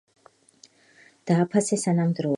[1.33, 2.29] დააფასე სანამ დროა